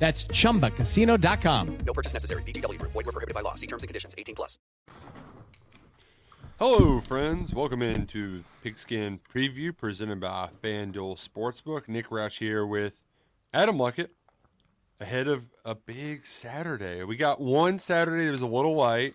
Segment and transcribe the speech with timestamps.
[0.00, 1.78] That's chumbacasino.com.
[1.86, 2.42] No purchase necessary.
[2.42, 2.92] VGW Group.
[2.92, 3.54] Void were prohibited by law.
[3.54, 4.14] See terms and conditions.
[4.16, 4.58] 18 plus.
[6.58, 7.54] Hello, friends.
[7.54, 11.86] Welcome into Pigskin Preview presented by FanDuel Sportsbook.
[11.86, 13.02] Nick Roush here with
[13.52, 14.08] Adam Luckett
[15.00, 17.04] ahead of a big Saturday.
[17.04, 19.14] We got one Saturday that was a little light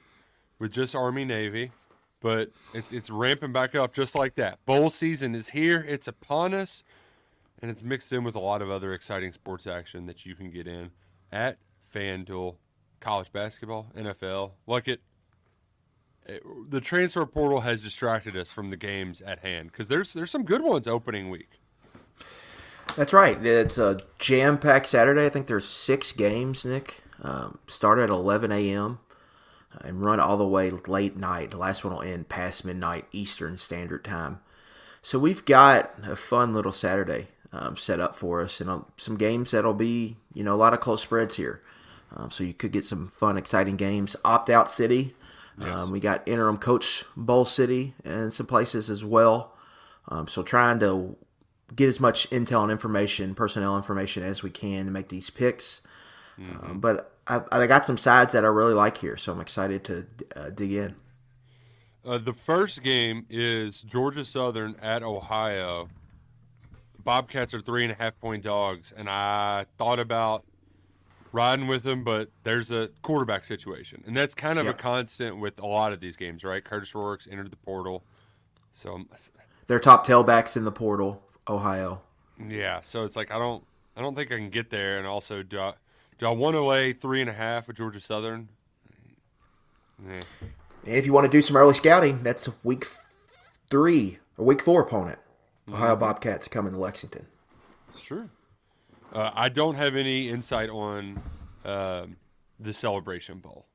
[0.60, 1.72] with just Army Navy,
[2.20, 4.64] but it's it's ramping back up just like that.
[4.66, 5.84] Bowl season is here.
[5.88, 6.84] It's upon us
[7.62, 10.50] and it's mixed in with a lot of other exciting sports action that you can
[10.50, 10.92] get in
[11.32, 11.58] at
[11.92, 12.56] FanDuel,
[13.00, 14.52] college basketball, NFL.
[14.68, 15.00] Look at
[16.70, 20.44] the transfer portal has distracted us from the games at hand because there's there's some
[20.44, 21.60] good ones opening week.
[22.96, 23.44] That's right.
[23.46, 25.26] It's a jam-packed Saturday.
[25.26, 26.64] I think there's six games.
[26.64, 29.00] Nick um, start at 11 a.m.
[29.82, 31.52] and run all the way late night.
[31.52, 34.40] The last one will end past midnight Eastern Standard Time.
[35.02, 39.18] So we've got a fun little Saturday um, set up for us, and uh, some
[39.18, 41.62] games that'll be you know a lot of close spreads here.
[42.16, 44.16] Um, so you could get some fun, exciting games.
[44.24, 45.16] Opt out city.
[45.58, 45.70] Yes.
[45.70, 49.54] Um, we got interim coach bowl city and some places as well.
[50.08, 51.16] Um, so trying to
[51.74, 55.82] get as much intel and information, personnel information as we can to make these picks.
[56.40, 56.72] Mm-hmm.
[56.72, 59.84] Um, but I, I, got some sides that I really like here, so I'm excited
[59.86, 60.96] to uh, dig in.
[62.06, 65.88] Uh, the first game is Georgia Southern at Ohio.
[67.06, 70.44] Bobcats are three and a half point dogs, and I thought about
[71.32, 74.76] riding with them, but there's a quarterback situation, and that's kind of yep.
[74.76, 76.64] a constant with a lot of these games, right?
[76.64, 78.04] Kurtis Rourke's entered the portal,
[78.74, 79.06] so
[79.68, 82.02] they're top tailbacks in the portal, Ohio.
[82.44, 83.64] Yeah, so it's like I don't,
[83.96, 85.74] I don't think I can get there, and also do I,
[86.18, 88.50] do I want to lay three and a half with Georgia Southern?
[90.04, 90.22] Yeah.
[90.86, 92.88] And if you want to do some early scouting, that's week
[93.70, 95.20] three or week four opponent.
[95.70, 95.96] Ohio.
[95.96, 97.28] Bobcats coming to Lexington.
[97.90, 98.30] It's true.
[99.14, 101.22] Uh, I don't have any insight on
[101.64, 102.08] uh,
[102.60, 103.66] the Celebration Bowl,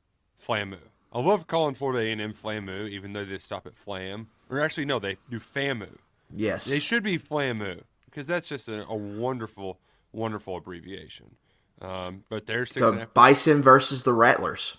[0.40, 0.78] FLAMU.
[1.12, 4.28] I love calling Florida A&M FLAMU, even though they stop at Flam.
[4.48, 5.96] Or actually, no, they do FAMU.
[6.32, 6.66] Yes.
[6.66, 9.80] They should be FLAMU because that's just a, a wonderful,
[10.12, 11.36] wonderful abbreviation.
[11.80, 14.76] Um, but they're six the Bison versus the Rattlers.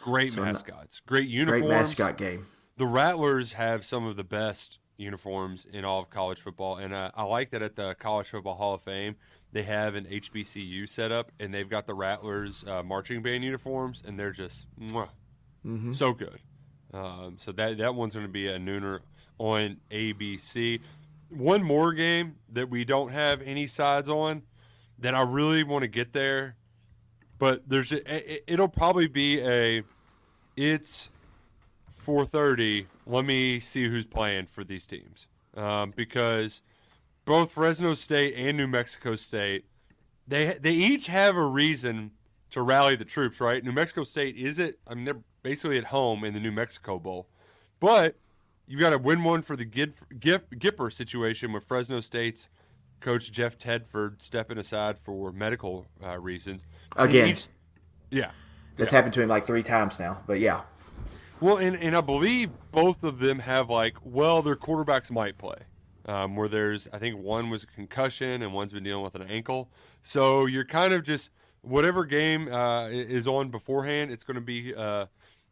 [0.00, 1.62] Great so mascots, great uniforms.
[1.62, 2.46] Great mascot game.
[2.76, 6.76] The Rattlers have some of the best uniforms in all of college football.
[6.76, 9.16] And uh, I like that at the College Football Hall of Fame,
[9.52, 14.02] they have an HBCU set up, and they've got the Rattlers uh, marching band uniforms,
[14.04, 15.92] and they're just mm-hmm.
[15.92, 16.40] so good.
[16.92, 19.00] Um, so that that one's going to be a nooner
[19.38, 20.80] on ABC.
[21.28, 24.42] One more game that we don't have any sides on
[24.98, 26.56] that I really want to get there,
[27.38, 29.82] but there's a, it'll probably be a
[30.56, 31.10] it's
[32.00, 35.26] 4:30 let me see who's playing for these teams
[35.56, 36.62] um, because
[37.24, 39.64] both Fresno State and New Mexico State
[40.26, 42.12] they they each have a reason
[42.50, 43.40] to rally the troops.
[43.40, 44.78] Right, New Mexico State is it?
[44.86, 47.28] I mean, they're basically at home in the New Mexico Bowl,
[47.80, 48.16] but
[48.66, 52.48] you've got to win one for the Gipper situation with Fresno State's
[53.00, 56.64] coach Jeff Tedford stepping aside for medical uh, reasons.
[56.96, 57.48] Again, each,
[58.10, 58.30] yeah,
[58.76, 58.96] that's yeah.
[58.96, 60.22] happened to him like three times now.
[60.26, 60.62] But yeah,
[61.40, 65.56] well, and, and I believe both of them have like, well, their quarterbacks might play.
[66.06, 69.22] Um, where there's, I think one was a concussion and one's been dealing with an
[69.22, 69.70] ankle.
[70.02, 71.30] So you're kind of just
[71.62, 74.74] whatever game uh, is on beforehand, it's going to be.
[74.74, 75.06] Uh,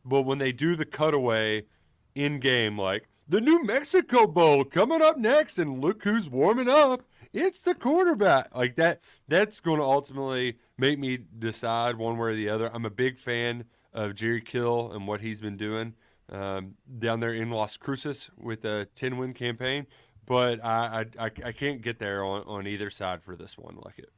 [0.05, 1.65] but when they do the cutaway
[2.15, 7.03] in game, like the New Mexico Bowl coming up next, and look who's warming up.
[7.33, 8.55] It's the quarterback.
[8.55, 9.01] Like that.
[9.27, 12.71] That's going to ultimately make me decide one way or the other.
[12.75, 15.95] I'm a big fan of Jerry Kill and what he's been doing
[16.31, 19.87] um, down there in Las Cruces with a 10 win campaign.
[20.25, 23.99] But I, I, I can't get there on, on either side for this one like
[23.99, 24.11] it.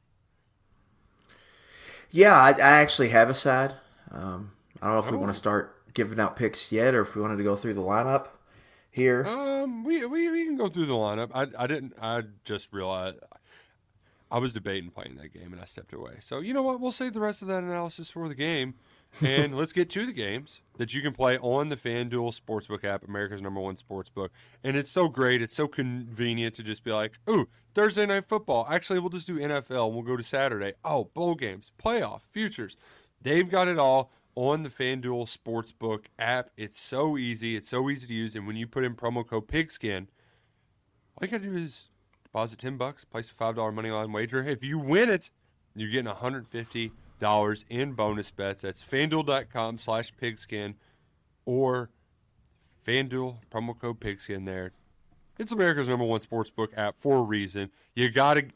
[2.11, 3.73] Yeah, I, I actually have a side.
[4.11, 4.51] Um,
[4.81, 5.11] I don't know if oh.
[5.11, 7.73] we want to start giving out picks yet or if we wanted to go through
[7.73, 8.27] the lineup
[8.91, 9.25] here.
[9.25, 11.31] Um, we, we, we can go through the lineup.
[11.33, 13.17] I, I didn't, I just realized
[14.31, 16.17] I was debating playing that game and I stepped away.
[16.19, 16.79] So, you know what?
[16.79, 18.75] We'll save the rest of that analysis for the game
[19.23, 23.07] and let's get to the games that you can play on the FanDuel Sportsbook app,
[23.07, 24.29] America's number one sportsbook.
[24.63, 25.41] And it's so great.
[25.41, 28.67] It's so convenient to just be like, ooh, Thursday night football.
[28.69, 30.73] Actually, we'll just do NFL and we'll go to Saturday.
[30.83, 32.75] Oh, bowl games, playoff, futures.
[33.21, 36.49] They've got it all on the FanDuel Sportsbook app.
[36.57, 37.55] It's so easy.
[37.55, 38.35] It's so easy to use.
[38.35, 40.07] And when you put in promo code PIGSKIN,
[41.15, 41.87] all you got to do is
[42.23, 44.43] deposit 10 bucks, place a $5 money line wager.
[44.43, 45.31] If you win it,
[45.73, 46.91] you're getting $150
[47.69, 48.61] in bonus bets.
[48.61, 50.75] That's fanduel.com slash pigskin
[51.45, 51.89] or
[52.85, 54.71] FanDuel, promo code pigskin there.
[55.37, 57.71] It's America's number one sportsbook app for a reason.
[57.95, 58.47] You got to.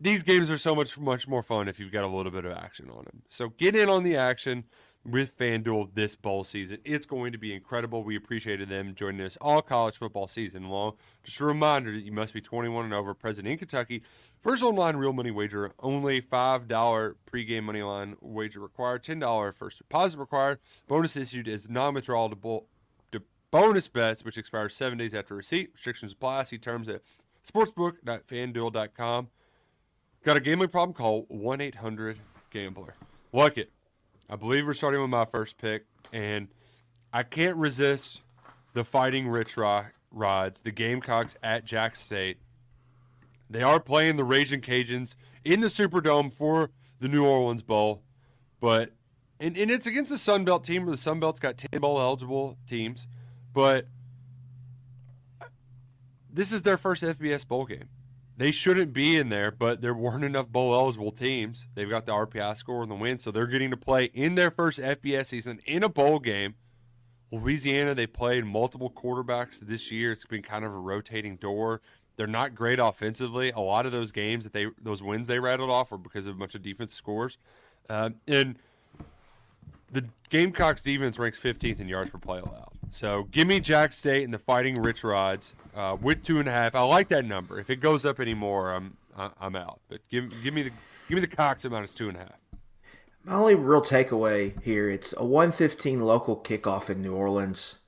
[0.00, 2.52] These games are so much much more fun if you've got a little bit of
[2.52, 3.22] action on them.
[3.28, 4.64] So get in on the action
[5.06, 6.78] with FanDuel this bowl season.
[6.84, 8.02] It's going to be incredible.
[8.02, 10.94] We appreciated them joining us all college football season long.
[11.22, 14.02] Just a reminder that you must be 21 and over, present in Kentucky.
[14.40, 20.18] First online real money wager, only $5 pregame money line wager required, $10 first deposit
[20.18, 20.58] required.
[20.88, 22.64] Bonus issued as non-withdrawable
[23.12, 25.70] to bonus bets, which expires seven days after receipt.
[25.74, 26.42] Restrictions apply.
[26.44, 27.02] See terms at
[27.46, 29.28] sportsbook.fanduel.com.
[30.24, 30.94] Got a gambling problem?
[30.94, 32.18] Call 1 800
[32.50, 32.94] Gambler.
[33.32, 33.70] Like it.
[34.28, 36.48] I believe we're starting with my first pick, and
[37.12, 38.22] I can't resist
[38.72, 42.38] the Fighting Rich Rods, the Gamecocks at Jax State.
[43.48, 45.14] They are playing the Raging Cajuns
[45.44, 48.02] in the Superdome for the New Orleans Bowl,
[48.60, 48.92] but
[49.38, 50.84] and, and it's against the Sun Belt team.
[50.84, 53.06] Where the Sun Belt's got ten bowl eligible teams,
[53.52, 53.86] but
[56.32, 57.88] this is their first FBS bowl game
[58.36, 61.66] they shouldn't be in there, but there weren't enough bowl eligible teams.
[61.74, 64.50] They've got the RPI score and the win, so they're getting to play in their
[64.50, 66.54] first FBS season in a bowl game.
[67.32, 70.12] Louisiana, they played multiple quarterbacks this year.
[70.12, 71.80] It's been kind of a rotating door.
[72.16, 73.50] They're not great offensively.
[73.50, 76.36] A lot of those games that they those wins they rattled off were because of
[76.36, 77.36] a bunch of defense scores.
[77.90, 78.58] Um, and
[79.90, 82.75] the Gamecocks defense ranks 15th in yards per play allowed.
[82.90, 86.52] So give me Jax State and the Fighting Rich Rods uh, with two and a
[86.52, 86.74] half.
[86.74, 87.58] I like that number.
[87.58, 88.96] If it goes up anymore, I'm
[89.40, 89.80] I'm out.
[89.88, 90.70] But give give me the
[91.08, 92.38] give me the Cox at minus two and a half.
[93.24, 97.78] My only real takeaway here: it's a 115 local kickoff in New Orleans.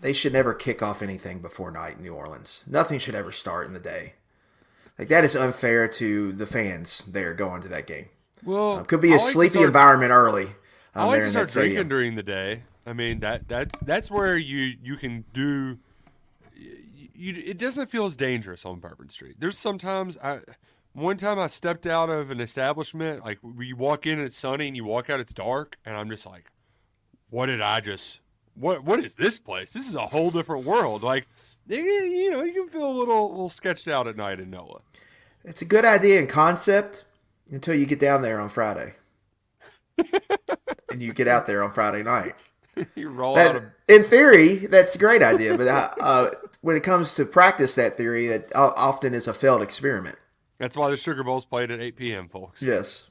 [0.00, 2.62] They should never kick off anything before night in New Orleans.
[2.66, 4.14] Nothing should ever start in the day.
[4.98, 8.06] Like that is unfair to the fans there going to that game.
[8.44, 10.44] Well, um, could be a like sleepy start, environment early.
[10.44, 10.52] Um,
[10.94, 12.62] I like to start drinking during the day.
[12.86, 15.78] I mean that that's that's where you you can do.
[16.54, 19.36] You, it doesn't feel as dangerous on Bourbon Street.
[19.38, 20.40] There's sometimes I.
[20.92, 24.66] One time I stepped out of an establishment, like you walk in and it's sunny,
[24.68, 26.50] and you walk out it's dark, and I'm just like,
[27.28, 28.20] "What did I just?
[28.54, 29.74] What what is this place?
[29.74, 31.26] This is a whole different world." Like,
[31.66, 34.80] you know, you can feel a little little sketched out at night in NOLA.
[35.44, 37.04] It's a good idea and concept
[37.50, 38.94] until you get down there on Friday,
[40.90, 42.36] and you get out there on Friday night.
[42.94, 43.62] you roll that, out.
[43.88, 46.30] In theory, that's a great idea, but uh, uh,
[46.60, 50.16] when it comes to practice that theory, it often is a failed experiment.
[50.58, 52.62] That's why the Sugar Bowl's played at 8 p.m., folks.
[52.62, 53.10] Yes.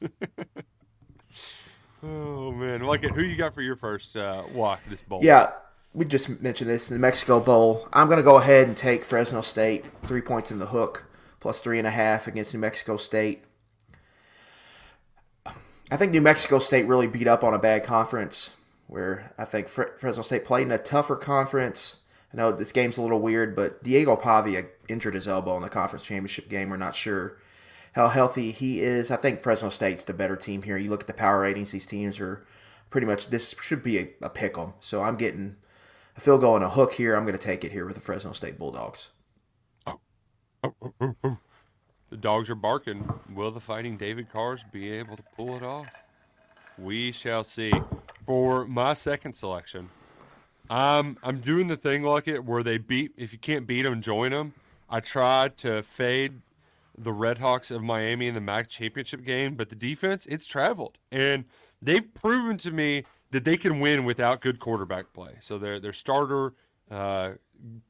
[2.03, 3.11] oh man, like it.
[3.11, 5.19] Who you got for your first uh, walk this bowl?
[5.21, 5.51] Yeah,
[5.93, 7.87] we just mentioned this in the Mexico Bowl.
[7.93, 11.05] I'm going to go ahead and take Fresno State three points in the hook
[11.39, 13.43] plus three and a half against New Mexico State.
[15.45, 18.49] I think New Mexico State really beat up on a bad conference
[18.87, 22.01] where I think Fresno State played in a tougher conference.
[22.33, 25.69] I know this game's a little weird, but Diego Pavia injured his elbow in the
[25.69, 26.69] conference championship game.
[26.69, 27.37] We're not sure
[27.93, 29.09] how healthy he is.
[29.09, 30.77] I think Fresno State's the better team here.
[30.77, 32.45] You look at the power ratings; these teams are
[32.89, 33.29] pretty much.
[33.29, 34.73] This should be a, a pick 'em.
[34.79, 35.55] So I'm getting
[36.17, 37.15] a field goal and a hook here.
[37.15, 39.09] I'm going to take it here with the Fresno State Bulldogs.
[42.09, 43.09] The dogs are barking.
[43.33, 46.03] Will the Fighting David Carrs be able to pull it off?
[46.77, 47.71] We shall see.
[48.25, 49.89] For my second selection,
[50.69, 53.11] I'm I'm doing the thing like it where they beat.
[53.17, 54.53] If you can't beat them, join them.
[54.89, 56.41] I tried to fade
[56.97, 61.45] the Redhawks of Miami in the MAC championship game, but the defense it's traveled and
[61.81, 65.37] they've proven to me that they can win without good quarterback play.
[65.41, 66.53] So their their starter,
[66.89, 67.33] uh,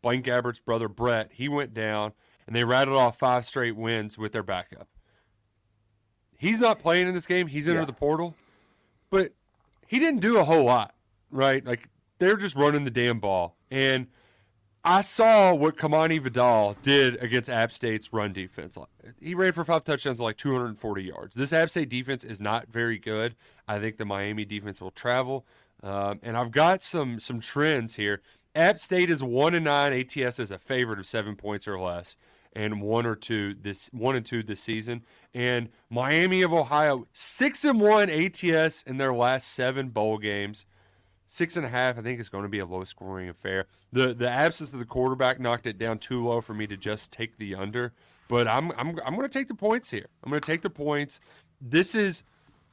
[0.02, 2.14] Blaine Gabbert's brother Brett, he went down
[2.48, 4.88] and they rattled off five straight wins with their backup.
[6.38, 7.48] He's not playing in this game.
[7.48, 7.86] He's into yeah.
[7.86, 8.36] the portal
[9.10, 9.32] but
[9.88, 10.96] he didn't do a whole lot,
[11.32, 11.66] right?
[11.66, 11.90] Like
[12.20, 13.56] they're just running the damn ball.
[13.70, 14.08] And
[14.84, 18.78] I saw what Kimani Vidal did against App State's run defense.
[19.20, 21.36] He ran for five touchdowns, like 240 yards.
[21.36, 23.36] This App State defense is not very good.
[23.68, 25.46] I think the Miami defense will travel.
[25.82, 28.22] Um, and I've got some some trends here.
[28.54, 29.92] App State is one and nine.
[29.92, 32.16] ATS is a favorite of seven points or less
[32.56, 35.04] and one or two this one and two this season.
[35.34, 40.66] And Miami of Ohio six and one ATS in their last seven bowl games.
[41.28, 43.66] Six and a half, I think, is going to be a low scoring affair.
[43.92, 47.12] The the absence of the quarterback knocked it down too low for me to just
[47.12, 47.94] take the under.
[48.28, 50.08] But I'm I'm I'm going to take the points here.
[50.24, 51.20] I'm going to take the points.
[51.60, 52.24] This is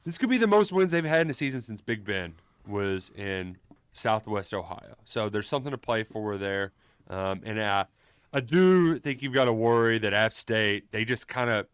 [0.05, 2.35] this could be the most wins they've had in a season since Big Ben
[2.67, 3.57] was in
[3.91, 4.95] Southwest Ohio.
[5.05, 6.73] So there's something to play for there.
[7.09, 7.85] Um, and I,
[8.33, 11.67] I do think you've got to worry that App State, they just kind of,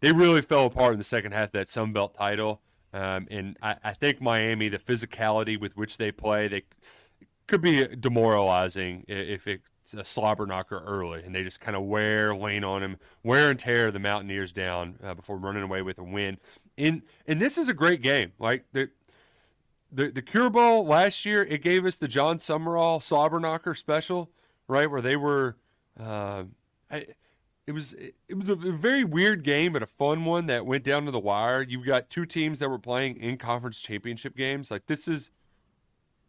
[0.00, 2.60] they really fell apart in the second half of that Sun Belt title.
[2.92, 6.62] Um, and I, I think Miami, the physicality with which they play, they
[7.48, 12.34] could be demoralizing if it's a slobber knocker early and they just kind of wear
[12.34, 16.04] lane on him, wear and tear the Mountaineers down uh, before running away with a
[16.04, 16.38] win.
[16.76, 18.32] In and this is a great game.
[18.38, 18.90] Like the
[19.92, 24.30] the the Cure Bowl last year, it gave us the Jon Sumrall slobber knocker special,
[24.68, 25.56] right, where they were.
[25.98, 26.44] Uh,
[26.90, 27.06] I,
[27.66, 31.06] it was it was a very weird game, but a fun one that went down
[31.06, 31.62] to the wire.
[31.62, 34.70] You've got two teams that were playing in conference championship games.
[34.70, 35.30] Like this is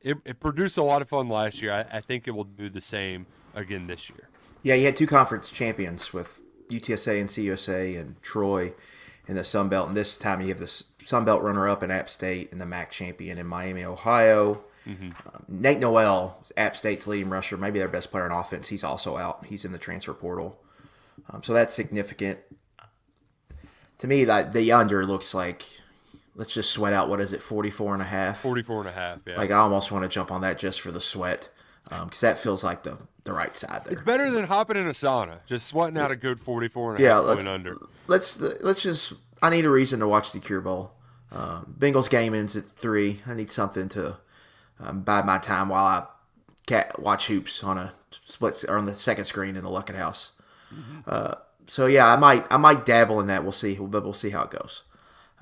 [0.02, 1.74] it, it produced a lot of fun last year.
[1.74, 4.30] I, I, think it will do the same again this year.
[4.62, 8.74] Yeah, you had two conference champions with UTSA and CUSA and Troy
[9.28, 12.10] in the Sun Belt, and this time you have the Sun Belt runner-up in App
[12.10, 14.64] State and the MAC champion in Miami, Ohio.
[14.86, 15.10] Mm-hmm.
[15.28, 18.68] Um, Nate Noel, App State's leading rusher, maybe their best player in offense.
[18.68, 19.46] He's also out.
[19.46, 20.60] He's in the transfer portal,
[21.30, 22.40] um, so that's significant.
[24.00, 25.66] To me, that the under looks like
[26.36, 29.20] let's just sweat out what is it 44 and a half 44 and a half
[29.26, 31.50] yeah like i almost want to jump on that just for the sweat
[31.84, 34.86] because um, that feels like the the right side there it's better than hopping in
[34.86, 37.76] a sauna just sweating out a good 44 and a yeah, half let's, under
[38.08, 40.94] let's let's just i need a reason to watch the cure bowl
[41.32, 44.18] um, bengals game ends at three i need something to
[44.80, 46.04] um, buy my time while i
[46.66, 50.32] cat watch hoops on a split or on the second screen in the Luckett House.
[50.74, 51.00] Mm-hmm.
[51.08, 51.36] Uh,
[51.68, 53.44] so yeah, I might I might dabble in that.
[53.44, 54.84] We'll see, but we'll see how it goes.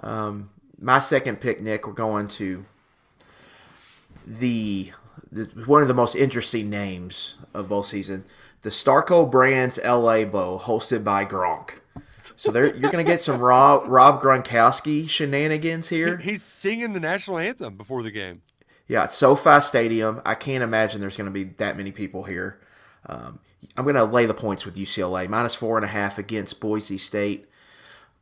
[0.02, 0.50] Um,
[0.80, 2.66] my second pick, Nick, we're going to
[4.26, 4.92] the,
[5.32, 8.26] the one of the most interesting names of both season,
[8.64, 11.80] the Starco Brands LA Bowl, hosted by Gronk.
[12.36, 16.18] So there, you're going to get some Rob Rob Gronkowski shenanigans here.
[16.18, 18.42] He, he's singing the national anthem before the game.
[18.88, 20.22] Yeah, it's SoFi Stadium.
[20.26, 22.60] I can't imagine there's going to be that many people here.
[23.06, 23.40] Um,
[23.78, 26.98] I'm going to lay the points with UCLA minus four and a half against Boise
[26.98, 27.48] State.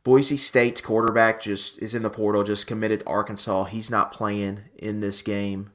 [0.04, 3.64] Boise State's quarterback just is in the portal, just committed to Arkansas.
[3.64, 5.70] He's not playing in this game.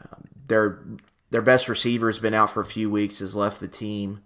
[0.00, 0.80] Um, their
[1.30, 4.20] their best receiver has been out for a few weeks, has left the team.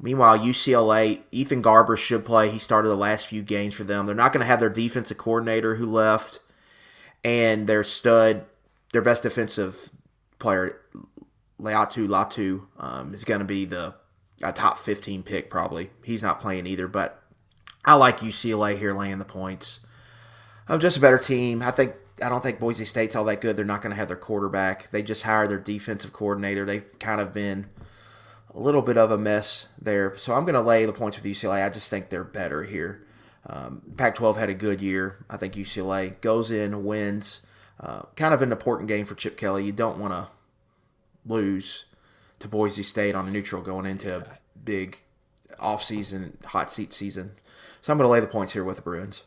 [0.00, 2.50] Meanwhile, UCLA, Ethan Garbers should play.
[2.50, 4.06] He started the last few games for them.
[4.06, 6.40] They're not going to have their defensive coordinator who left,
[7.24, 8.44] and their stud,
[8.96, 9.90] their best defensive
[10.38, 10.80] player,
[11.60, 13.94] Laiatu Latu, um, is going to be the
[14.54, 15.90] top 15 pick probably.
[16.02, 17.22] He's not playing either, but
[17.84, 19.80] I like UCLA here laying the points.
[20.66, 21.60] I'm just a better team.
[21.60, 23.54] I think I don't think Boise State's all that good.
[23.54, 24.90] They're not going to have their quarterback.
[24.92, 26.64] They just hired their defensive coordinator.
[26.64, 27.66] They've kind of been
[28.54, 30.16] a little bit of a mess there.
[30.16, 31.62] So I'm going to lay the points with UCLA.
[31.62, 33.06] I just think they're better here.
[33.44, 35.22] Um, Pac-12 had a good year.
[35.28, 37.42] I think UCLA goes in, wins.
[37.78, 39.64] Uh, kind of an important game for Chip Kelly.
[39.64, 40.28] You don't want to
[41.26, 41.84] lose
[42.38, 44.24] to Boise State on a neutral going into a
[44.64, 44.98] big
[45.58, 47.32] off-season hot seat season.
[47.80, 49.22] So I'm going to lay the points here with the Bruins.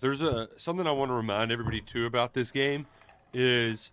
[0.00, 2.86] There's a something I want to remind everybody too about this game
[3.32, 3.92] is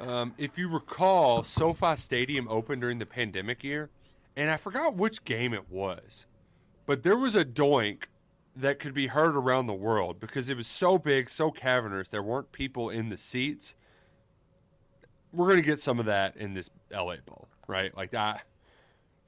[0.00, 3.90] um, if you recall, SoFi Stadium opened during the pandemic year,
[4.36, 6.24] and I forgot which game it was,
[6.86, 8.04] but there was a doink
[8.56, 12.22] that could be heard around the world because it was so big, so cavernous, there
[12.22, 13.74] weren't people in the seats.
[15.32, 17.96] We're going to get some of that in this LA Bowl, right?
[17.96, 18.42] Like that.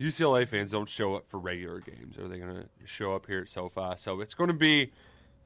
[0.01, 2.19] UCLA fans don't show up for regular games.
[2.19, 3.95] Are they going to show up here at SoFi?
[3.97, 4.93] So it's going to be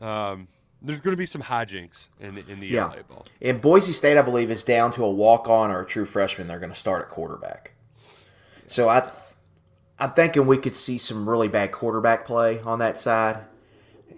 [0.00, 0.48] um,
[0.82, 2.86] there's going to be some hijinks in the, in the yeah.
[2.86, 3.26] LA Bowl.
[3.40, 6.48] And Boise State, I believe, is down to a walk on or a true freshman.
[6.48, 7.72] They're going to start at quarterback.
[8.66, 9.12] So I, th-
[9.98, 13.44] I'm thinking we could see some really bad quarterback play on that side.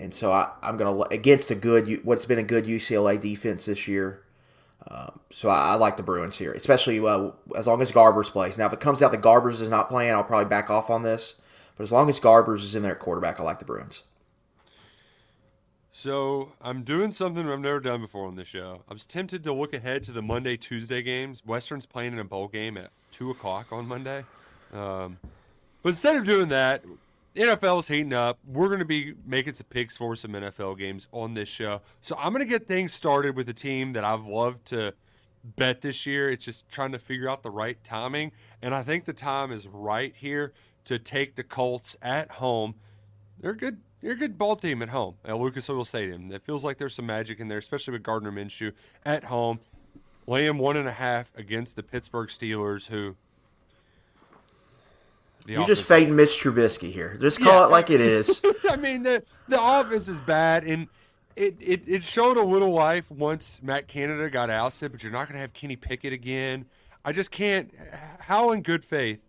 [0.03, 3.67] And so I, am going to against a good what's been a good UCLA defense
[3.67, 4.23] this year.
[4.89, 8.59] Um, so I, I, like the Bruins here, especially uh, as long as Garbers plays.
[8.59, 11.05] Now, if it comes out that Garbers is not playing, I'll probably back off on
[11.05, 11.37] this.
[11.77, 14.03] But as long as Garbers is in there at quarterback, I like the Bruins.
[15.93, 18.83] So I'm doing something I've never done before on this show.
[18.89, 21.45] I was tempted to look ahead to the Monday Tuesday games.
[21.47, 24.25] Western's playing in a bowl game at two o'clock on Monday,
[24.73, 25.19] um,
[25.83, 26.83] but instead of doing that,
[27.35, 28.39] NFL is heating up.
[28.47, 31.81] We're going to be making some picks for some NFL games on this show.
[32.03, 34.93] So I'm going to get things started with a team that I've loved to
[35.45, 36.31] bet this year.
[36.31, 38.33] It's just trying to figure out the right timing.
[38.61, 40.53] And I think the time is right here
[40.85, 42.75] to take the Colts at home.
[43.41, 43.79] They're good.
[44.03, 46.31] You're a good ball team at home at Lucas Oil Stadium.
[46.33, 48.73] It feels like there's some magic in there, especially with Gardner Minshew
[49.07, 49.61] at home.
[50.27, 53.17] Laying one and a half against the Pittsburgh Steelers, who
[55.47, 57.17] you're just fading Mitch Trubisky here.
[57.21, 57.67] Just call yeah.
[57.67, 58.41] it like it is.
[58.71, 60.89] I mean, the the offense is bad, and
[61.37, 65.29] it, it, it showed a little life once Matt Canada got ousted, but you're not
[65.29, 66.67] going to have Kenny Pickett again.
[67.05, 67.73] I just can't.
[68.21, 69.21] How in good faith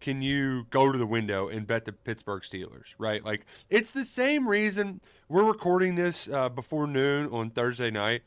[0.00, 3.24] can you go to the window and bet the Pittsburgh Steelers, right?
[3.24, 8.22] Like, it's the same reason we're recording this uh, before noon on Thursday night.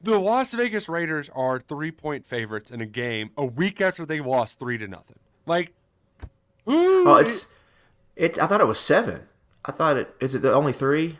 [0.00, 4.20] The Las Vegas Raiders are three point favorites in a game a week after they
[4.20, 5.18] lost three to nothing.
[5.44, 5.74] Like,
[6.68, 7.48] ooh, Oh, it's
[8.16, 8.38] it's.
[8.38, 9.22] I thought it was seven.
[9.64, 11.18] I thought it is it the only three.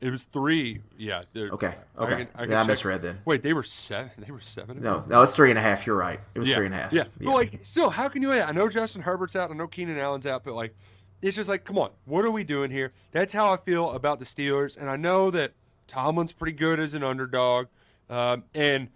[0.00, 0.82] It was three.
[0.98, 1.22] Yeah.
[1.32, 2.16] they're- Okay, I okay.
[2.16, 3.20] can- I can Yeah, I misread then.
[3.24, 4.10] Wait, they were seven.
[4.18, 4.82] They were seven.
[4.82, 5.86] No, no, it's three and a half.
[5.86, 6.20] You're right.
[6.34, 6.92] It was yeah, three and a half.
[6.92, 7.04] Yeah.
[7.18, 8.30] but like, still, how can you?
[8.32, 9.50] I know Justin Herbert's out.
[9.50, 10.74] I know Keenan Allen's out, but like,
[11.22, 12.92] it's just like, come on, what are we doing here?
[13.12, 15.52] That's how I feel about the Steelers, and I know that
[15.86, 17.68] Tomlin's pretty good as an underdog,
[18.10, 18.88] um, and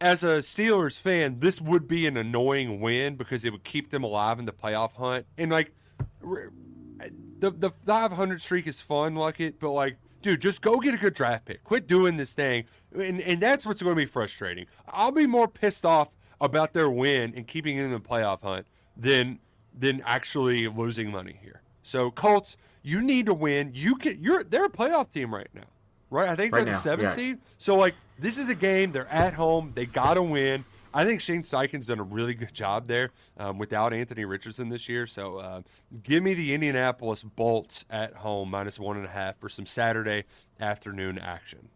[0.00, 4.04] as a Steelers fan, this would be an annoying win because it would keep them
[4.04, 5.26] alive in the playoff hunt.
[5.38, 5.72] And like,
[6.20, 10.96] the the 500 streak is fun, like it, but like, dude, just go get a
[10.96, 11.64] good draft pick.
[11.64, 14.66] Quit doing this thing, and and that's what's going to be frustrating.
[14.88, 16.08] I'll be more pissed off
[16.40, 19.38] about their win and keeping it in the playoff hunt than
[19.78, 21.62] than actually losing money here.
[21.82, 23.72] So Colts, you need to win.
[23.74, 24.22] You can.
[24.22, 25.62] You're they're a playoff team right now,
[26.10, 26.28] right?
[26.28, 27.14] I think Right they're now, the seventh yes.
[27.16, 27.38] seed.
[27.58, 28.92] So like, this is a game.
[28.92, 29.72] They're at home.
[29.74, 30.64] They got to win.
[30.94, 34.88] I think Shane Steichen's done a really good job there um, without Anthony Richardson this
[34.88, 35.06] year.
[35.06, 35.60] So uh,
[36.02, 40.24] give me the Indianapolis Bolts at home minus one and a half for some Saturday
[40.58, 41.68] afternoon action.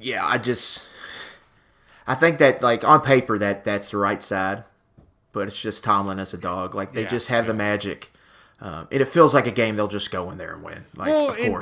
[0.00, 0.88] Yeah, I just
[2.06, 4.64] I think that like on paper that that's the right side,
[5.32, 6.74] but it's just Tomlin as a dog.
[6.74, 8.10] Like they Yeah, just have the magic,
[8.60, 10.86] um, and it feels like a game they'll just go in there and win.
[10.96, 11.52] Like Well, of and-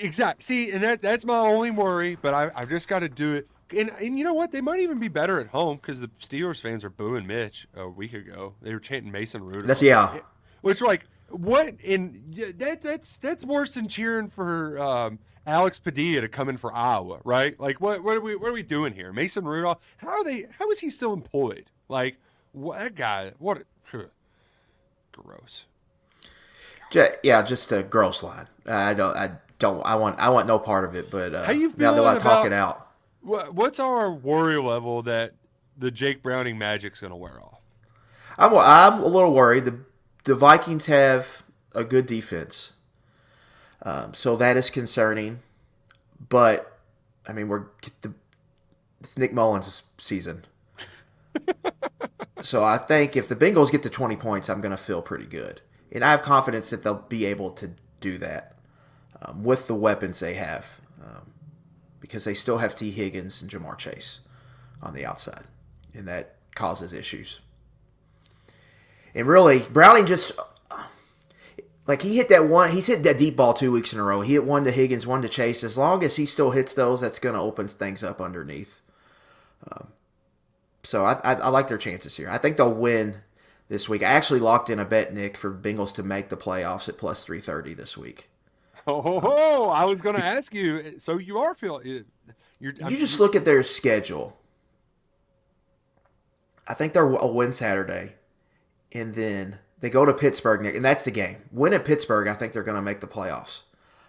[0.00, 0.42] Exactly.
[0.42, 3.48] See, and that that's my only worry, but I I've just got to do it.
[3.76, 4.50] And, and you know what?
[4.52, 7.86] They might even be better at home because the Steelers fans are booing Mitch a
[7.88, 8.54] week ago.
[8.62, 9.66] They were chanting Mason Rudolph.
[9.66, 10.20] That's- yeah.
[10.62, 11.74] Which like what?
[11.86, 16.56] And yeah, that that's that's worse than cheering for um, Alex Padilla to come in
[16.56, 17.58] for Iowa, right?
[17.60, 19.12] Like what what are we what are we doing here?
[19.12, 19.78] Mason Rudolph?
[19.98, 20.46] How are they?
[20.58, 21.70] How is he still employed?
[21.88, 22.16] Like
[22.52, 23.32] what that guy?
[23.38, 23.62] What?
[25.12, 25.66] Gross.
[26.92, 28.46] Yeah, just a gross line.
[28.66, 31.10] I don't, I don't, I want, I want no part of it.
[31.10, 32.88] But uh, How you now that I talk it out,
[33.20, 35.34] what's our worry level that
[35.76, 37.60] the Jake Browning magic's going to wear off?
[38.36, 39.64] I'm, I'm a little worried.
[39.64, 39.80] The
[40.24, 41.42] the Vikings have
[41.74, 42.74] a good defense,
[43.82, 45.40] um, so that is concerning.
[46.28, 46.78] But
[47.26, 47.66] I mean, we're
[48.02, 48.12] the
[49.00, 50.44] it's Nick Mullens' season,
[52.42, 55.26] so I think if the Bengals get to 20 points, I'm going to feel pretty
[55.26, 58.57] good, and I have confidence that they'll be able to do that
[59.22, 61.32] um, with the weapons they have, um,
[62.00, 64.20] because they still have Tee Higgins and Ja'Marr Chase
[64.82, 65.44] on the outside,
[65.94, 67.40] and that causes issues.
[69.14, 70.32] And really, Browning just
[71.86, 72.70] like he hit that one.
[72.70, 74.20] He's hit that deep ball two weeks in a row.
[74.20, 75.64] He hit one to Higgins, one to Chase.
[75.64, 78.80] As long as he still hits those, that's going to open things up underneath.
[79.72, 79.88] Um,
[80.84, 82.28] so I, I, I like their chances here.
[82.30, 83.22] I think they'll win
[83.68, 84.02] this week.
[84.02, 87.24] I actually locked in a bet, Nick, for Bengals to make the playoffs at plus
[87.24, 88.28] three thirty this week.
[88.88, 90.94] Oh, ho, ho, I was going to ask you.
[90.98, 92.06] So you are feeling
[92.58, 94.38] you're You just look at their schedule.
[96.66, 98.14] I think they're a win Saturday,
[98.92, 101.36] and then they go to Pittsburgh, and that's the game.
[101.52, 103.60] Win at Pittsburgh, I think they're going to make the playoffs,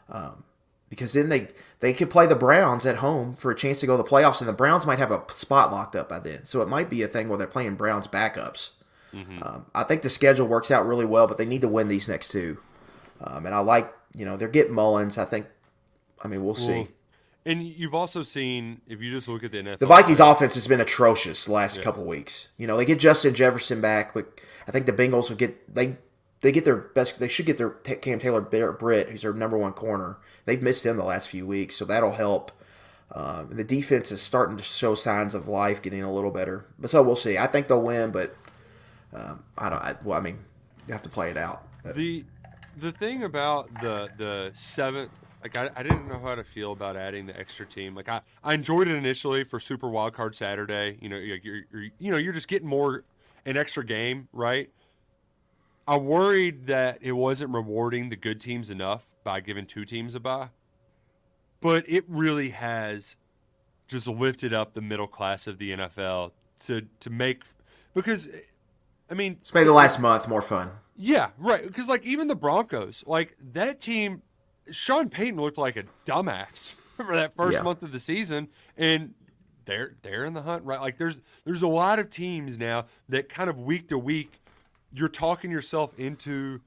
[0.10, 0.44] um,
[0.90, 1.50] because then they
[1.82, 4.40] they could play the Browns at home for a chance to go to the playoffs,
[4.40, 6.46] and the Browns might have a spot locked up by then.
[6.46, 8.72] So it might be a thing where they're playing Browns backups.
[9.42, 12.08] Um, I think the schedule works out really well, but they need to win these
[12.08, 12.60] next two.
[13.22, 15.18] Um, and I like, you know, they're getting Mullens.
[15.18, 15.48] I think.
[16.24, 16.90] I mean, we'll see.
[17.46, 20.68] and you've also seen if you just look at the NFL, The Vikings offense has
[20.68, 22.50] been atrocious the last couple weeks.
[22.58, 25.98] You know, they get Justin Jefferson back, but I think the Bengals will get they
[26.42, 27.20] they get their best.
[27.20, 30.18] They should get their Cam Taylor Britt, who's their number one corner.
[30.46, 32.52] They've missed him the last few weeks, so that'll help.
[33.12, 36.66] Um, the defense is starting to show signs of life, getting a little better.
[36.78, 37.38] But so we'll see.
[37.38, 38.36] I think they'll win, but
[39.14, 39.82] um, I don't.
[39.82, 40.40] I, well, I mean,
[40.88, 41.64] you have to play it out.
[41.84, 42.24] the
[42.80, 45.12] the thing about the the seventh
[45.42, 47.96] like I, I didn't know how to feel about adding the extra team.
[47.96, 50.98] Like I, I enjoyed it initially for super wild card saturday.
[51.02, 53.04] You know you're, you're, you're you know you're just getting more
[53.46, 54.70] an extra game right?
[55.88, 60.20] I worried that it wasn't rewarding the good teams enough by giving two teams a
[60.20, 60.50] bye
[61.62, 63.16] but it really has
[63.88, 67.44] just lifted up the middle class of the nfl to to make
[67.94, 68.28] because
[69.10, 70.72] i mean It's made the last month more fun.
[71.02, 71.64] Yeah, right.
[71.64, 74.22] Because like even the Broncos, like that team,
[74.70, 77.64] Sean Payton looked like a dumbass for that first Yeah.
[77.64, 79.14] month of the season, and
[79.66, 80.82] they're they're in the hunt, right?
[80.82, 84.42] Like there's there's a lot of teams now that kind of week to week,
[84.92, 86.60] you're talking yourself into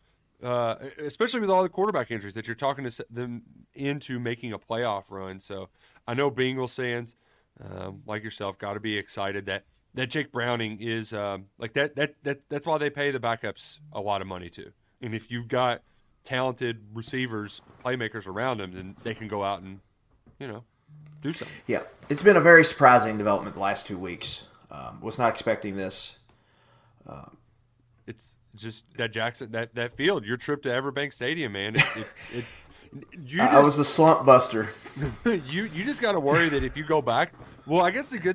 [0.42, 3.42] uh, especially with all the quarterback injuries that you're talking to them
[3.74, 5.38] into making a playoff run.
[5.38, 5.68] So
[6.08, 7.14] I know Bengals fans
[7.62, 11.96] um, like yourself got to be excited that that Jake Browning is um, like that.
[11.96, 14.72] That that that's why they pay the backups a lot of money too.
[15.00, 15.82] And if you've got
[16.24, 19.80] talented receivers, playmakers around them, then they can go out and
[20.38, 20.64] you know
[21.20, 21.56] do something.
[21.66, 24.46] Yeah, it's been a very surprising development the last two weeks.
[24.70, 26.18] Um, was not expecting this.
[28.06, 30.24] it's just that Jackson that that field.
[30.24, 31.76] Your trip to Everbank Stadium, man.
[31.76, 32.44] It, it, it,
[33.24, 34.70] just, I was a slump buster.
[35.24, 37.32] you you just got to worry that if you go back.
[37.66, 38.34] Well, I guess the good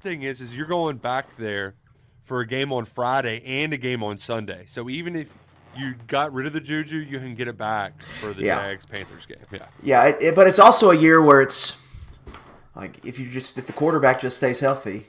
[0.00, 1.74] Thing is, is you're going back there
[2.22, 4.64] for a game on Friday and a game on Sunday.
[4.66, 5.32] So even if
[5.76, 8.60] you got rid of the juju, you can get it back for the Yeah.
[8.60, 9.38] Jags Panthers game.
[9.52, 11.76] Yeah, Yeah, it, it- but it's also a year where it's
[12.74, 15.06] like if you just if the quarterback just stays healthy,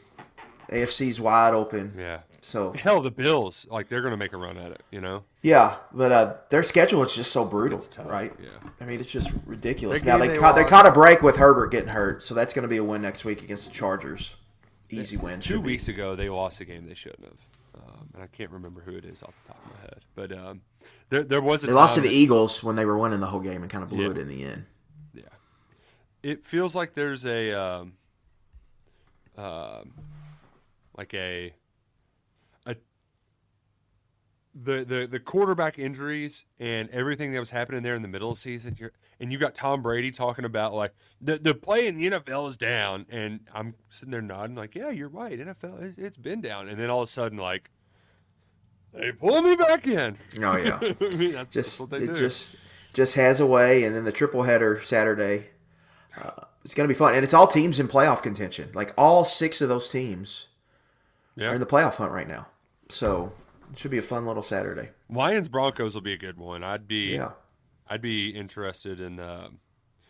[0.69, 1.93] AFC's wide open.
[1.97, 2.19] yeah.
[2.43, 4.81] So Hell, the Bills like they're going to make a run at it.
[4.89, 5.23] You know.
[5.43, 8.33] yeah, but uh, their schedule is just so brutal, right?
[8.41, 8.49] yeah.
[8.79, 10.01] I mean, it's just ridiculous.
[10.01, 12.51] That now they they caught, they caught a break with Herbert getting hurt, so that's
[12.51, 14.33] going to be a win next week against the Chargers.
[14.99, 15.39] Easy win.
[15.39, 15.67] Two should be.
[15.71, 18.95] weeks ago, they lost a game they shouldn't have, um, and I can't remember who
[18.95, 19.99] it is off the top of my head.
[20.15, 20.61] But um,
[21.09, 23.39] there, there was a They lost to the Eagles when they were winning the whole
[23.39, 24.11] game and kind of blew Yeah.
[24.11, 24.65] it in the end.
[25.13, 25.23] Yeah,
[26.23, 27.93] it feels like there's a um,
[29.37, 29.93] um,
[30.97, 31.53] like a
[34.53, 38.35] the, the the quarterback injuries and everything that was happening there in the middle of
[38.35, 38.75] the season.
[38.79, 42.49] You're, and you got Tom Brady talking about like the the play in the NFL
[42.49, 45.39] is down, and I'm sitting there nodding like, yeah, you're right.
[45.39, 47.71] NFL, it, it's been down, and then all of a sudden like.
[48.93, 50.17] They pull me back in.
[50.43, 50.77] Oh yeah.
[51.01, 52.15] I mean, just what they it do.
[52.15, 52.57] just
[52.93, 55.47] just has a way, and then the triple header Saturday.
[56.17, 56.31] Uh,
[56.65, 58.69] it's going to be fun, and it's all teams in playoff contention.
[58.73, 60.47] Like all six of those teams
[61.37, 61.51] yeah.
[61.51, 62.47] are in the playoff hunt right now,
[62.89, 63.31] so
[63.71, 64.89] it should be a fun little Saturday.
[65.09, 66.63] Lions Broncos will be a good one.
[66.63, 67.31] I'd be Yeah,
[67.87, 69.49] I'd be interested in uh,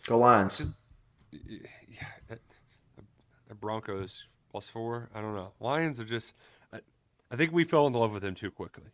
[0.05, 0.61] go Lions.
[1.31, 2.35] Yeah,
[3.47, 5.09] the Broncos plus four.
[5.13, 5.51] I don't know.
[5.59, 6.33] Lions are just.
[6.73, 6.79] I,
[7.31, 8.85] I think we fell in love with them too quickly.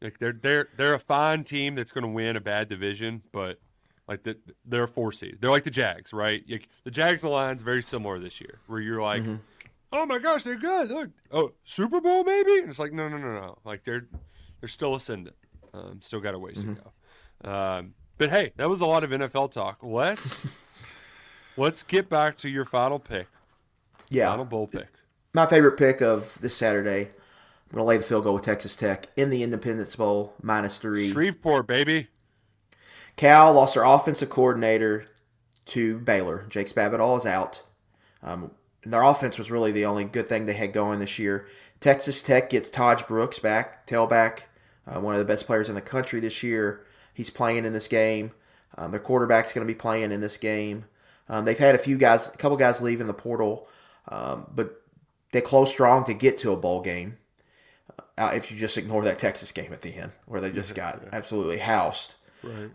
[0.00, 3.58] Like they're they're they're a fine team that's going to win a bad division, but
[4.06, 5.38] like the, they're a four seed.
[5.40, 6.44] They're like the Jags, right?
[6.48, 9.22] Like, the Jags and the Lions very similar this year, where you're like,
[9.94, 10.90] oh my gosh, they're good.
[10.90, 13.58] Look, oh Super Bowl maybe, and it's like no no no no.
[13.64, 14.06] Like they're
[14.60, 15.36] they're still ascendant.
[15.72, 16.76] Um, still got a ways to
[17.42, 17.50] go.
[17.50, 19.78] Um, but hey, that was a lot of NFL talk.
[19.82, 20.46] Let's
[21.56, 23.26] let's get back to your final pick,
[24.08, 24.88] Yeah, final bowl pick.
[25.32, 27.08] my favorite pick of this Saturday.
[27.70, 30.78] I'm going to lay the field goal with Texas Tech in the Independence Bowl minus
[30.78, 31.08] three.
[31.10, 32.06] Shreveport, baby.
[33.16, 35.06] Cal lost their offensive coordinator
[35.66, 36.46] to Baylor.
[36.48, 37.62] Jake Spavital is out.
[38.22, 38.52] Um,
[38.84, 41.46] and their offense was really the only good thing they had going this year.
[41.80, 44.42] Texas Tech gets Tahj Brooks back, tailback,
[44.86, 46.84] uh, one of the best players in the country this year.
[47.12, 48.32] He's playing in this game.
[48.76, 50.84] Um, their quarterback's going to be playing in this game.
[51.28, 53.68] Um, they've had a few guys, a couple guys leave in the portal,
[54.08, 54.82] um, but
[55.32, 57.18] they close strong to get to a bowl game.
[58.16, 61.02] Uh, if you just ignore that Texas game at the end, where they just got
[61.12, 62.14] absolutely housed.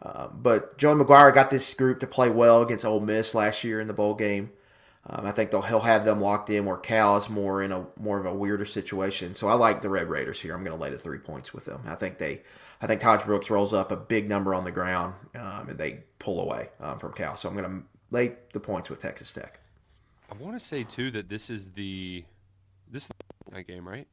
[0.02, 3.80] Um, but Joey McGuire got this group to play well against Ole Miss last year
[3.80, 4.52] in the bowl game.
[5.10, 7.88] Um, I think they'll, he'll have them locked in where Cal is more in a
[8.00, 9.34] more of a weirder situation.
[9.34, 10.54] So I like the Red Raiders here.
[10.54, 11.82] I'm going to lay the three points with them.
[11.88, 12.42] I think they,
[12.82, 16.04] I think Tahj Brooks rolls up a big number on the ground um, and they
[16.20, 17.36] pull away um, from Cal.
[17.36, 19.60] So I'm going to lay the points with Texas Tech.
[20.32, 22.24] I want to say too that this is the
[22.92, 23.12] this is
[23.52, 24.08] the game, right?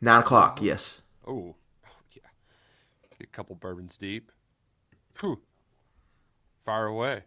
[0.00, 0.62] Nine o'clock.
[0.62, 1.02] Yes.
[1.26, 2.22] Oh, oh yeah.
[3.18, 4.32] Get a couple bourbons deep.
[5.20, 5.40] Whew.
[6.64, 7.24] Fire away.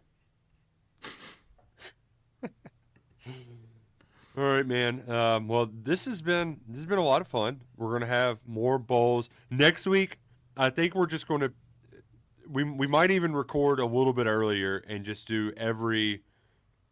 [4.36, 5.08] All right, man.
[5.10, 7.60] Um, well, this has been this has been a lot of fun.
[7.76, 10.18] We're gonna have more bowls next week.
[10.56, 11.50] I think we're just gonna
[12.48, 16.22] we we might even record a little bit earlier and just do every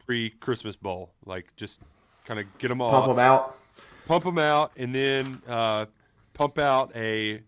[0.05, 1.81] pre Christmas bowl, like just
[2.27, 3.57] kind of get them all Pump them out.
[4.07, 5.87] pump them out, and then uh,
[6.35, 7.41] pump out a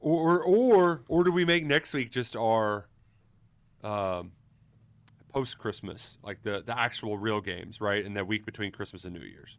[0.00, 2.88] or or or do we make next week just our
[3.84, 4.32] um,
[5.36, 8.02] post Christmas, like the the actual real games, right?
[8.04, 9.58] In that week between Christmas and New Year's.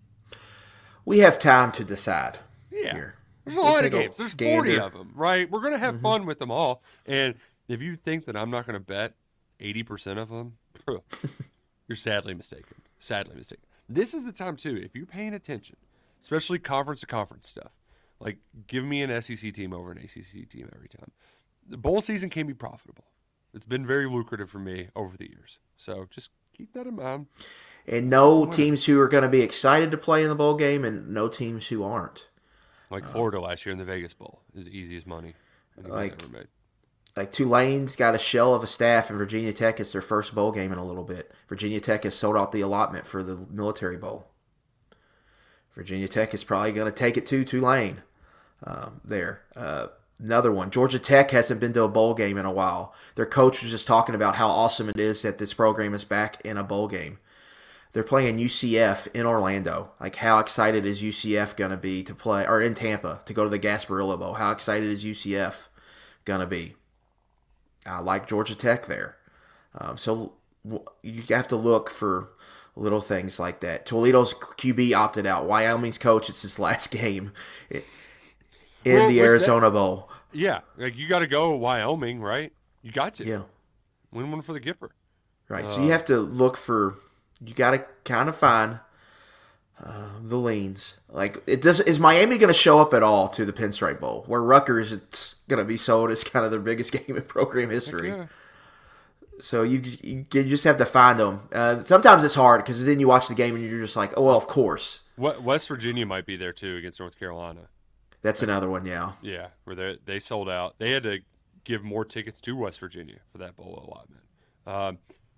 [1.05, 2.39] We have time to decide
[2.71, 2.93] Yeah.
[2.93, 3.15] here.
[3.45, 4.17] There's a lot of games.
[4.17, 4.83] There's 40 gander.
[4.83, 5.49] of them, right?
[5.49, 6.03] We're going to have Mm-hmm.
[6.03, 6.81] fun with them all.
[7.05, 7.35] And
[7.67, 9.13] if you think that I'm not going to bet
[9.61, 10.57] 80% of them,
[11.87, 12.81] you're sadly mistaken.
[12.99, 13.63] Sadly mistaken.
[13.87, 15.77] This is the time, too, if you're paying attention,
[16.21, 17.71] especially conference to conference stuff,
[18.19, 21.11] like give me an SEC team over an ACC team every time.
[21.65, 23.05] The bowl season can be profitable.
[23.53, 25.59] It's been very lucrative for me over the years.
[25.77, 27.27] So just keep that in mind.
[27.87, 30.83] And no teams who are going to be excited to play in the bowl game,
[30.83, 32.27] and no teams who aren't.
[32.91, 35.33] Like Florida last year in the Vegas Bowl is easy as money
[35.81, 36.47] Like- ever made.
[37.15, 40.51] Like Tulane's got a shell of a staff, and Virginia Tech is their first bowl
[40.51, 41.31] game in a little bit.
[41.49, 44.27] Virginia Tech has sold out the allotment for the Military Bowl.
[45.73, 48.03] Virginia Tech is probably going to take it to Tulane.
[48.63, 49.87] Um, there, uh,
[50.19, 50.71] another one.
[50.71, 52.93] Georgia Tech hasn't been to a bowl game in a while.
[53.15, 56.39] Their coach was just talking about how awesome it is that this program is back
[56.43, 57.19] in a bowl game.
[57.93, 59.91] They're playing UCF in Orlando.
[59.99, 63.43] Like, how excited is UCF going to be to play, or in Tampa to go
[63.43, 64.33] to the Gasparilla Bowl?
[64.33, 65.67] How excited is UCF
[66.25, 66.75] going to be?
[67.85, 69.15] I like Georgia Tech there.
[69.73, 70.33] Um, so
[71.01, 72.29] you have to look for
[72.75, 73.85] little things like that.
[73.85, 75.45] Toledo's QB opted out.
[75.45, 77.31] Wyoming's coach, it's his last game
[78.91, 80.09] in Well, the Arizona Bowl.
[80.33, 82.51] Yeah, like you got to go Wyoming, right?
[82.81, 83.43] You got to Yeah.
[84.11, 84.89] win one for the Gipper.
[85.49, 85.65] Right.
[85.65, 86.95] so you have to look for.
[87.43, 88.79] You got to kind of find
[89.81, 90.97] uh, the leans.
[91.09, 91.79] Like it does.
[91.81, 95.35] Is Miami going to show up at all to the Pinstripe Bowl, where Rutgers it's
[95.47, 98.09] going to be sold as kind of their biggest game in program history?
[98.09, 98.25] Yeah.
[99.39, 101.47] So you, you you just have to find them.
[101.51, 104.23] Uh, sometimes it's hard because then you watch the game and you're just like, oh
[104.25, 105.01] well, of course.
[105.15, 107.69] What West Virginia might be there too against North Carolina.
[108.21, 108.85] That's another one.
[108.85, 109.13] Yeah.
[109.21, 110.75] Yeah, where they they sold out.
[110.79, 111.19] They had to
[111.63, 114.23] give more tickets to West Virginia for that bowl allotment.
[114.65, 114.97] Um,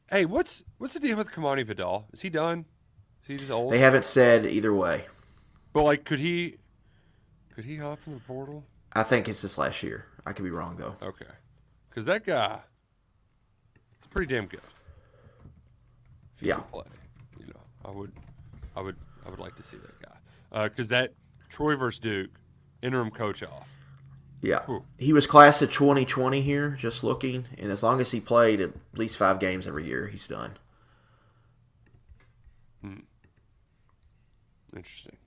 [0.10, 2.08] hey, what's what's the deal with Kimani Vidal?
[2.14, 2.66] Is he done?
[3.22, 3.74] Is he just old?
[3.74, 5.06] They haven't said either way.
[5.74, 6.56] but like, could he
[7.54, 8.64] could he hop in the portal?
[8.94, 10.06] I think it's this last year.
[10.26, 10.96] I could be wrong though.
[11.02, 11.26] Okay,
[11.90, 12.60] because that guy
[14.02, 14.62] is pretty damn good.
[16.38, 16.58] If Yeah.
[16.72, 16.86] play,
[17.40, 18.12] you know, I would,
[18.76, 21.14] I would, I would like to see that guy because that
[21.50, 22.39] Troy versus Duke
[22.82, 23.76] interim coach off.
[24.42, 24.64] Yeah.
[24.66, 24.86] Whew.
[24.98, 28.72] He was class of 2020 here, just looking, and as long as he played at
[28.94, 30.58] least five games every year, he's done.
[34.76, 35.18] Interesting.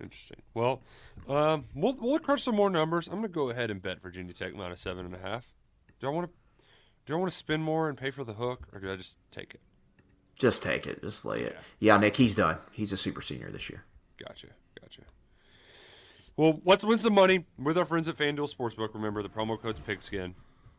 [0.00, 0.42] Interesting.
[0.54, 0.80] Well,
[1.28, 3.06] um, we'll we'll look across some more numbers.
[3.08, 5.54] I'm going to go ahead and bet Virginia Tech minus seven and a half.
[6.00, 6.62] Do I want to
[7.06, 9.18] do I want to spend more and pay for the hook, or do I just
[9.30, 9.60] take it?
[10.38, 11.02] Just take it.
[11.02, 11.56] Just lay it.
[11.78, 12.58] Yeah, Nick, he's done.
[12.72, 13.84] He's a super senior this year.
[14.18, 14.48] Gotcha.
[14.80, 15.02] Gotcha.
[16.36, 18.94] Well, let's win some money with our friends at FanDuel Sportsbook.
[18.94, 20.34] Remember the promo code's Pigskin.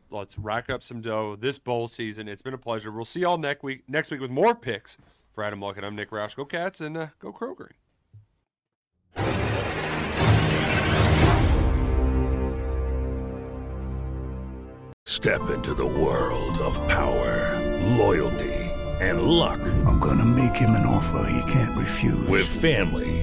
[0.10, 2.28] Let's rack up some dough this bowl season.
[2.28, 2.92] It's been a pleasure.
[2.92, 3.84] We'll see y'all next week.
[3.88, 4.98] Next week with more picks.
[5.34, 6.36] For Adam Luck and I'm Nick Roush.
[6.36, 7.70] Go Cats and uh, go Crow Green.
[15.06, 17.60] Step into the world of power,
[17.98, 18.54] loyalty,
[19.00, 19.62] and luck.
[19.86, 22.28] I'm gonna make him an offer he can't refuse.
[22.28, 23.23] With family,